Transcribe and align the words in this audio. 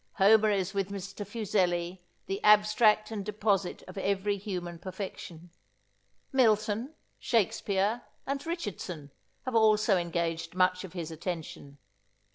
Homer 0.13 0.49
is 0.49 0.73
with 0.73 0.89
Mr. 0.89 1.23
Fuseli 1.27 2.01
the 2.25 2.43
abstract 2.43 3.11
and 3.11 3.23
deposit 3.23 3.83
of 3.87 3.99
every 3.99 4.35
human 4.35 4.79
perfection. 4.79 5.51
Milton, 6.31 6.95
Shakespear, 7.19 8.01
and 8.25 8.43
Richardson, 8.43 9.11
have 9.45 9.53
also 9.53 9.97
engaged 9.97 10.55
much 10.55 10.83
of 10.83 10.93
his 10.93 11.11
attention. 11.11 11.77